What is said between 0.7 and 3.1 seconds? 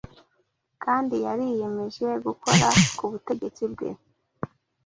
kandi yariyemeje gukomera ku